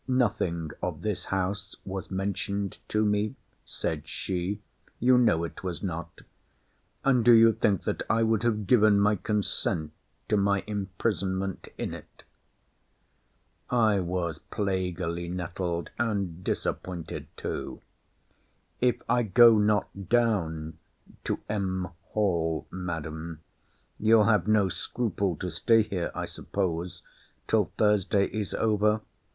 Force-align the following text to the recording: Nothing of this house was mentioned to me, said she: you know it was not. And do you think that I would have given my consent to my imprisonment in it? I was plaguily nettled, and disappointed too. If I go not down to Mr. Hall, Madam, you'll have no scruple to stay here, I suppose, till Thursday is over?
Nothing 0.07 0.71
of 0.81 1.03
this 1.03 1.25
house 1.25 1.75
was 1.85 2.09
mentioned 2.09 2.79
to 2.87 3.05
me, 3.05 3.35
said 3.63 4.07
she: 4.07 4.59
you 4.99 5.15
know 5.15 5.43
it 5.43 5.63
was 5.63 5.83
not. 5.83 6.21
And 7.05 7.23
do 7.23 7.31
you 7.31 7.53
think 7.53 7.83
that 7.83 8.01
I 8.09 8.23
would 8.23 8.41
have 8.41 8.65
given 8.65 8.99
my 8.99 9.15
consent 9.15 9.91
to 10.27 10.37
my 10.37 10.63
imprisonment 10.65 11.67
in 11.77 11.93
it? 11.93 12.23
I 13.69 13.99
was 13.99 14.39
plaguily 14.39 15.29
nettled, 15.29 15.91
and 15.99 16.43
disappointed 16.43 17.27
too. 17.37 17.81
If 18.79 19.03
I 19.07 19.21
go 19.21 19.59
not 19.59 20.09
down 20.09 20.79
to 21.25 21.37
Mr. 21.47 21.91
Hall, 22.05 22.65
Madam, 22.71 23.41
you'll 23.99 24.23
have 24.23 24.47
no 24.47 24.67
scruple 24.67 25.35
to 25.35 25.51
stay 25.51 25.83
here, 25.83 26.09
I 26.15 26.25
suppose, 26.25 27.03
till 27.45 27.65
Thursday 27.77 28.25
is 28.25 28.55
over? 28.55 29.01